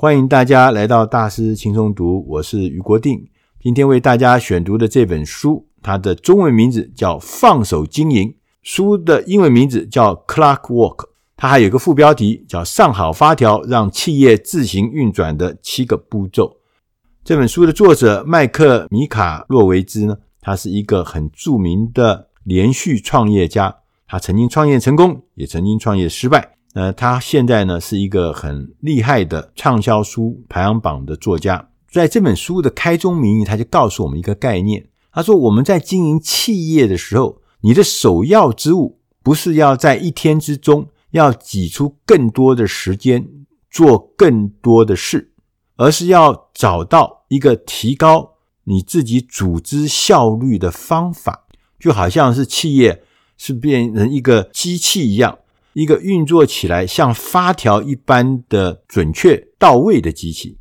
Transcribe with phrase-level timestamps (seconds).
[0.00, 3.28] 欢迎大家来到大师轻松读，我是余国定。
[3.60, 8.28] 今天为大家选读的这本书，它的中文名字叫《放手经营》，
[8.62, 10.96] 书的英文名字叫《Clockwork》，
[11.36, 16.58] 它还有一个副标题叫“上好发条，让企业自行运转的七个步骤”。
[17.24, 23.74] 这本书的作者麦克米卡洛维兹呢，他是一个很著名的连续创业家，
[24.06, 26.57] 他曾经创业成功，也曾经创业失败。
[26.78, 31.70] 呃，他现在呢是一个很厉害的畅销书排行榜的作家。
[31.90, 34.86] 在这本书的开宗明义，他就告诉我们一个概念。
[35.10, 43.28] 他说：“我们在经营企业的时候，你的首要之务不是要在一天之中要挤出更多的时间
[43.68, 45.32] 做更多的事，
[45.78, 51.48] 而是要找到一个提高你自己组织效率的方法。
[51.80, 53.02] 就好像是企业
[53.36, 55.38] 是变成一个机器一样。”
[55.78, 60.58] 一个运作起来像发条一般的准确到位的机器，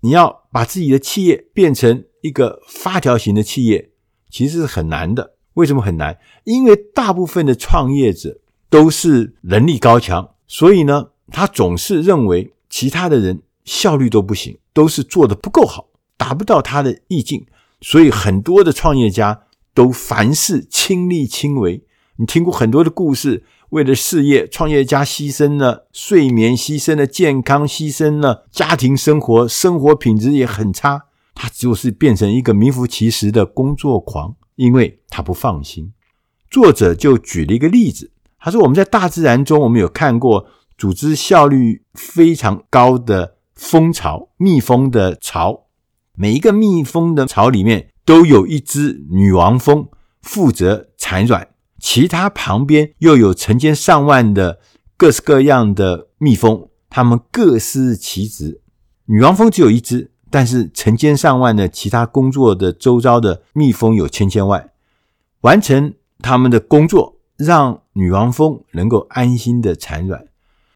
[0.00, 3.90] 你要把自己的企业变成一个发条型的企业，
[4.28, 5.36] 其实是很难的。
[5.54, 6.18] 为什么很难？
[6.42, 17.46] 因为大部分的创业者都是能力高强，所以呢，他总是认为其他的人效率都不行，都是做得不够好，达不到他的意境。
[17.80, 21.84] 所以很多的创业家都凡事亲力亲为。
[22.16, 23.44] 你听过很多的故事。
[23.70, 31.04] 为了事业，创业家牺牲了睡眠，牺牲了健康，牺牲了家庭生活，生活品质也很差。
[31.34, 35.92] 他就是变成一个名副其实的工作狂，因为他不放心。
[36.50, 45.66] 作者就举了一个例子，他说：“我们在大自然中，我们有看过组织效率非常高的蜂巢，蜜蜂的巢，
[46.16, 49.88] 每一个蜜蜂的巢里面都有一只女王蜂
[50.20, 51.46] 负责产卵。”
[51.80, 54.60] 其他旁边又有成千上万的
[54.96, 58.60] 各式各样的蜜蜂，它们各司其职。
[59.06, 64.70] 女王蜂只有一只，但是成千上万的其他工作的周遭的蜜蜂有千千万，
[65.40, 70.26] 完成他们的工作，让女王蜂能够安心的产卵。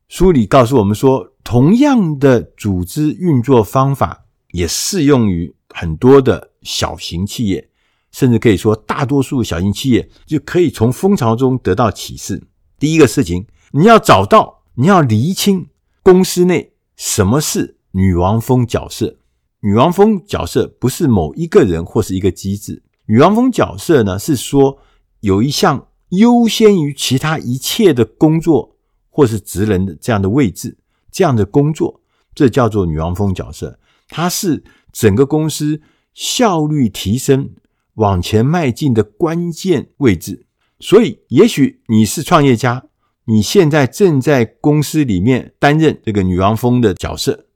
[0.09, 7.69] 书里告诉我们说，同样的组织运作方法也适用于很多的小型企业。
[8.15, 12.41] 甚至可以说，大多数小型企业就可以从蜂巢中得到启示。
[12.79, 15.67] 第一个事情，你要找到，你要厘清
[16.01, 19.17] 公司内什么是女王蜂角色。
[19.63, 24.79] 女王蜂角色不是某一个人或是一个机制，女王蜂角色呢，是说
[25.19, 28.77] 有一项优先于其他一切的工作
[29.11, 30.79] 或是职能的这样的位置，
[31.11, 32.01] 这样的工作，
[32.33, 33.77] 这叫做女王蜂角色。
[34.07, 35.83] 它是整个公司
[36.13, 37.51] 效率提升。
[37.94, 40.47] 往前迈进的关键位置，
[40.81, 42.87] 所以也许你是创业家，
[43.27, 47.47] 你现在正在公司里面担任这个女王蜂的角色，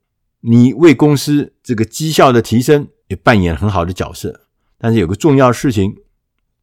[0.42, 4.42] 你为公司这个绩效的提升也扮演很好的角色。
[4.78, 5.96] 但是有个重要事情，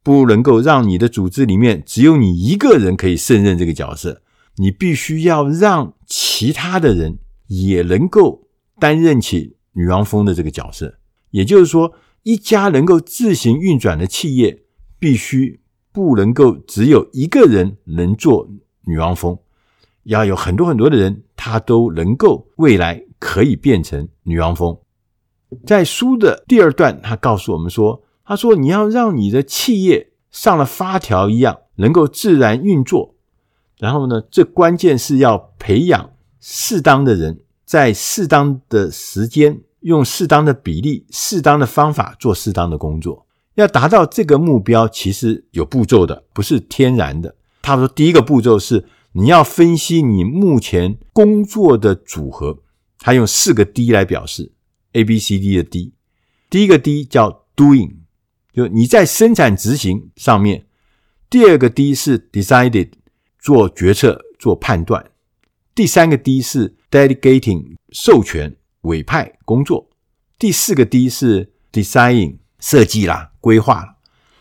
[0.02, 4.22] 不能够让你的组织里面只有你一个人可以胜任这个角色，
[4.56, 8.48] 你必须要让其他的人也能够
[8.80, 10.94] 担任起女王蜂的这个角色，
[11.30, 11.92] 也就是说。
[12.26, 14.64] 一家能够自行运转的企业，
[14.98, 15.60] 必须
[15.92, 18.48] 不能够只有一个人能做
[18.84, 19.38] 女王蜂，
[20.02, 24.76] 要有很多很多的人，他都能够未来可以变成女王蜂。
[25.64, 33.14] 在书的第二段，他告诉我们说：“他说你要让你的企业上了发条一样，能够自然运作。
[33.78, 36.10] 然后呢，这关键是要培养
[36.40, 43.26] 适当的人，在适当的时间。”用适当的比例、适当的方法做适当的工作。
[43.54, 47.36] 要达到这个目标，其实有步骤的，不是天然的。
[47.62, 52.58] 他说，第一个步骤是你要分析你目前工作的组合，
[52.98, 54.52] 他用四个 D 来表示
[54.92, 55.94] ，A、B、C、D 的 D。
[56.50, 57.94] 第一个 D 叫 Doing，
[58.52, 60.66] 就你在生产执行上面。
[61.30, 62.90] 第二个 D 是 Decided，
[63.38, 65.10] 做决策、做判断。
[65.74, 68.56] 第三个 D 是 Delegating，授权。
[68.86, 69.88] 委派工作，
[70.38, 73.96] 第四个 D 是 design 设计啦，规划啦。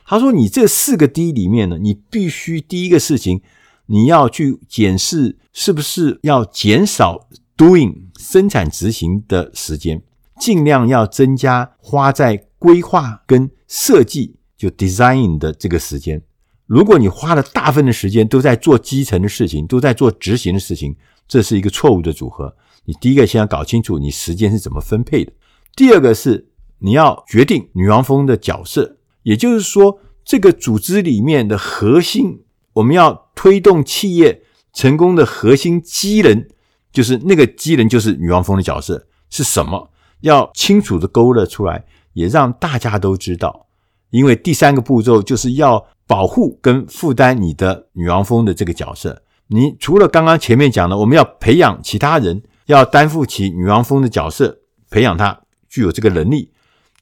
[0.08, 3.42] 他说：“你这四个 D 里面呢，你必须第一个事情，
[3.88, 7.28] 你要去检视是不是要减少
[7.58, 10.04] doing 生产执行的时间，
[10.40, 16.22] 尽量要增加花在规划跟设计就 design 的这个时间。
[16.68, 20.96] 如果你花了大部分的时间都在做基层的事情，都在做执行的事情，
[21.28, 22.56] 这是一个错误的组合。”
[22.86, 25.34] 你第一个先要搞清楚你时间是怎么分配的，
[25.76, 26.50] 第二个是
[26.80, 32.44] 你要决定女王蜂的角色，也就是说，这个组织里面的核心，
[32.74, 34.44] 我们要推动企业
[34.74, 36.48] 成功的核心机能，
[36.92, 39.92] 就是那个机能就是女王蜂的角色，是什么，
[40.22, 43.68] 要清楚的勾勒出来，也让大家都知道。
[44.12, 49.24] 因为第三个步骤就是要保护跟负担你的女王蜂的这个角色。
[49.48, 54.60] 你除了刚刚前面讲的，我们要培养其他人，要担负起女王蜂的角色，
[54.90, 56.52] 培养她具有这个能力，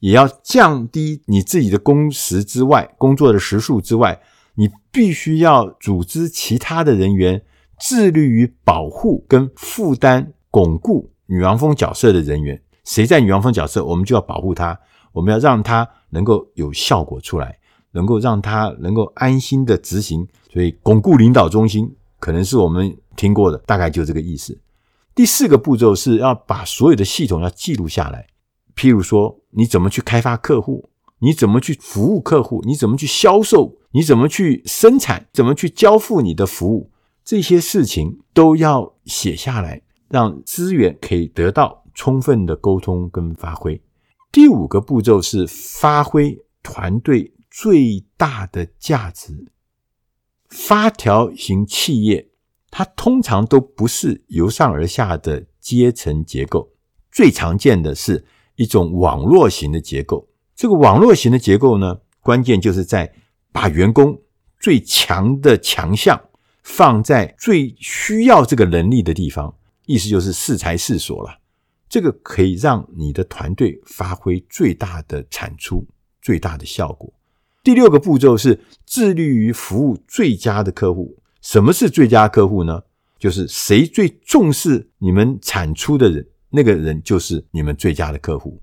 [0.00, 4.20] 也要降低你自己的工时之外，工作的时数之外，
[4.54, 7.42] 你必须要组织其他的人员，
[7.78, 12.60] 致力于保护跟负担、巩固女王蜂角色的人员。
[12.84, 14.78] 谁在女王蜂角色，我们就要保护他，
[15.12, 17.58] 我们要让他能够有效果出来，
[17.92, 20.28] 能够让他能够安心的执行。
[20.52, 21.94] 所以，巩固领导中心。
[22.20, 24.58] 可能是我们听过的，大概就这个意思。
[25.14, 28.26] 第四个步骤是要把所有的系统要记录下来，
[28.74, 30.90] 譬如说你怎么去开发客户，
[31.20, 36.90] 你怎么去服务客户，你怎么去销售，你怎么去生产，怎么去交付你的服务，
[37.24, 43.80] 这些事情都要写下来，让资源可以得到充分的沟通跟发挥。
[44.32, 49.46] 第五个步骤是发挥团队最大的价值。
[50.48, 52.28] 发条型企业，
[52.76, 56.68] 它通常都不是由上而下的阶层结构，
[57.12, 58.24] 最常见的是
[58.56, 60.28] 一种网络型的结构。
[60.56, 63.14] 这个网络型的结构呢，关键就是在
[63.52, 64.20] 把员工
[64.58, 66.20] 最强的强项
[66.64, 69.54] 放在最需要这个能力的地方，
[69.86, 71.38] 意思就是适才适所了。
[71.88, 75.86] 这个可以让你的团队发挥最大的产出、
[76.20, 77.12] 最大的效果。
[77.62, 81.16] 第六个步骤是致力于服务最佳的客户。
[81.44, 82.82] 什么是最佳客户呢？
[83.18, 88.58] 就是谁最重视你们产出的人，那个人就是你们最佳的客户。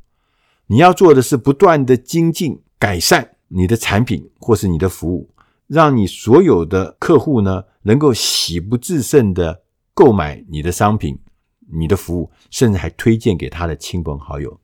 [0.66, 5.30] 你要做的是不断的精进、改善你的产品或是你的服务，
[5.68, 9.62] 让你所有的客户呢能够喜不自胜的
[9.94, 11.19] 购买你的商品、
[11.72, 14.60] 你的服务，甚至还推荐给他的亲朋好友。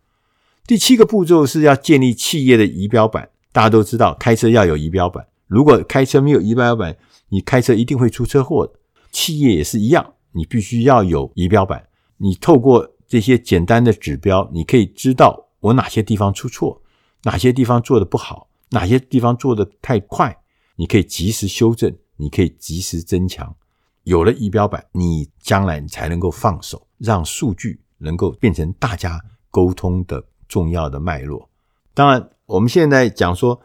[0.65, 3.29] 第七个步骤是要建立企业的仪表板。
[3.51, 5.27] 大家都知道，开车要有仪表板。
[5.45, 6.97] 如果开车没有仪表板，
[7.29, 8.73] 你开车一定会出车祸的。
[9.11, 11.87] 企业也是一样，你必须要有仪表板。
[12.17, 16.81] 你透过这些简单的指标，你可以知道我哪些地方出错，
[17.23, 20.37] 哪些地方做得不好，哪些地方做得太快，
[20.75, 23.55] 你可以及时修正，你可以及时增强。
[24.03, 29.21] 有了仪表板，你将来你才能够放手，让数据能够变成大家
[29.51, 31.49] 沟通的重要的脉络。
[31.93, 32.29] 当然。
[32.47, 33.59] 我们现在讲说，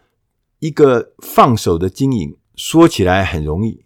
[0.58, 3.84] 一个放手的经营，说起来很容易，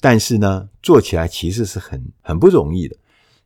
[0.00, 2.96] 但是呢，做起来其实是很很不容易的。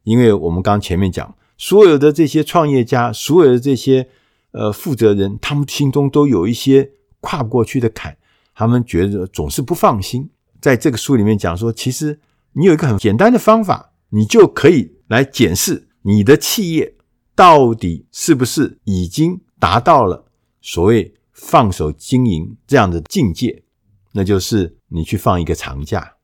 [0.02, 4.08] 因为我们刚前面讲，所有的这些创业家，所有的这些
[4.52, 6.90] 呃负责人，他们心中都有一些
[7.20, 8.16] 跨不过去的坎，
[8.54, 10.30] 他们觉得总是不放心。
[10.60, 12.18] 在这个书里面讲说，其实
[12.52, 16.94] 你有一个很简单的方法，你就可以来检视你的企业
[17.34, 20.26] 到底是不是已经达到了。
[20.62, 23.62] 所谓放手经营这样的境界，
[24.12, 26.16] 那就是你去放一个长假。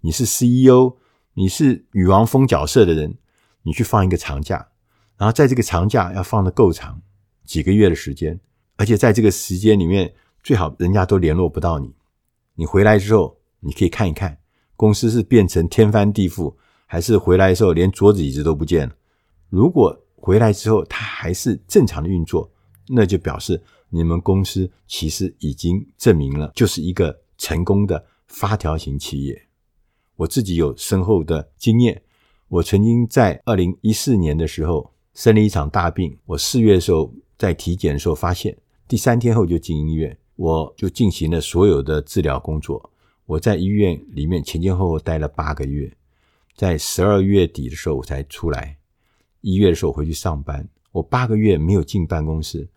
[0.00, 0.96] 你是 CEO，
[1.34, 3.16] 你是女王蜂角色的人，
[3.62, 4.68] 你去放一个长假，
[5.16, 7.00] 然后在这个长假要放得够长，
[7.44, 8.38] 几个月的时间，
[8.76, 11.94] 而且在这个时间里面，最好人家都联络不到你。
[12.54, 14.38] 你回来之后，你可以看一看
[14.76, 16.54] 公司是变成天翻地覆，
[16.86, 18.94] 还是回来的时候连桌子椅子都不见了。
[19.48, 22.52] 如果回来之后它还是正常的运作，
[22.88, 23.62] 那就表示
[23.94, 29.46] 你们公司其实已经证明了，就是一个成功的发条型企业。
[30.16, 32.02] 我自己有深厚的经验，
[32.48, 38.58] 我曾经在二零一四年的时候生了一场大病，我四月的时候在体检的时候发现，
[38.88, 42.90] 第三天后就进医院，我就进行了所有的治疗工作。
[43.26, 45.96] 我在医院里面前前后后待了八个月，
[46.56, 48.76] 在十二月底的时候我才出来，
[49.40, 52.68] 一月的时候回去上班，我八个月没有进办公室。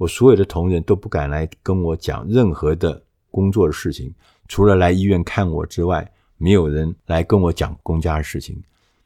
[0.00, 4.10] 我所有的同仁都不敢来跟我讲任何的工作的事情，
[4.48, 8.58] 除了来医院看我之外，没有人来跟我讲公家的事情。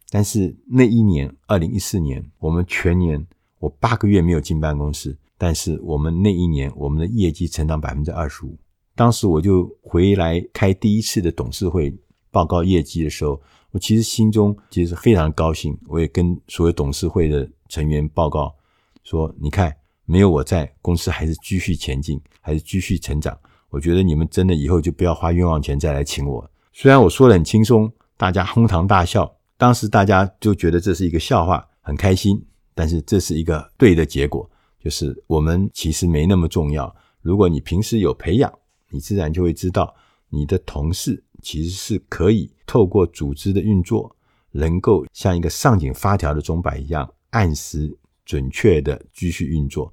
[0.08, 3.26] 但是那一年，二零一四年，我们全年
[3.58, 8.56] 我八个月没有进办公室，但是我们那一年我们的业绩成长百分之二十五。
[8.94, 11.92] 当时我就回来开第一次的董事会
[12.30, 13.40] 报告业绩的时候，
[13.72, 18.54] 我其实心中其实非常高兴，我也跟所有董事会的成员报告
[19.02, 19.74] 说：“你看。”
[20.06, 23.38] 没有我在，公司还是继续前进，还是继续成长。
[23.70, 26.50] 我觉得你们真的以后就不要花冤枉钱再来请我。
[26.72, 32.44] 虽然我说得很轻松，大家哄堂大笑，当时大家就觉得这是一个笑话，很开心。
[32.74, 34.50] 但是这是一个对的结果，
[34.82, 36.94] 就是我们其实没那么重要。
[37.22, 38.52] 如果你平时有培养，
[38.90, 39.94] 你自然就会知道，
[40.28, 44.14] 你的同事其实是可以透过组织的运作，
[44.50, 49.92] 能够像一个上紧发条的钟摆一样，按时准确的继续运作。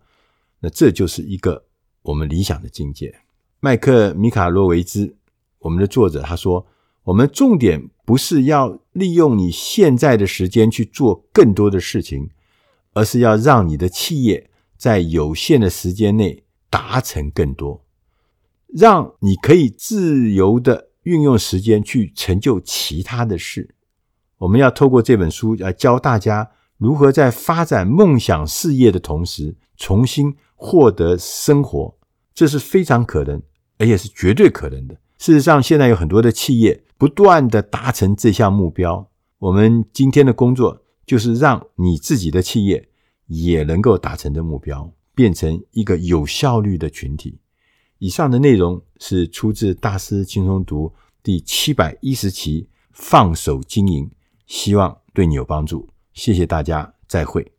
[0.60, 1.66] 那这就是一个
[2.04, 3.14] 我们理想的境界。
[3.60, 5.16] 麦克米卡洛维兹，
[5.60, 6.66] 我们的作者他说，
[7.04, 12.30] 我们重点不是要利用你现在的时间去做更多的事情，
[12.94, 17.86] 而是要让你的企业在有限的时间内达成更多，
[18.68, 23.76] 让你可以自由的运用时间去成就其他的事。
[24.38, 31.96] 我们要透过这本书来教大家如何在发展梦想事业的同时，重新获得生活。
[32.34, 33.40] 这是非常可能，
[33.78, 34.96] 而且是绝对可能的。
[35.20, 39.08] 事实上，现在有很多的企业不断地达成这项目标。
[39.38, 42.90] 我们今天的工作就是让你自己的企业
[43.28, 47.38] 也能够达成的目标，变成一个有效率的群体。
[48.00, 50.88] 以上的内容是出自《大师轻松读》
[51.22, 54.06] 第七百一十期《放手经营》。
[54.48, 57.46] 希望对你有帮助，谢谢大家，再会。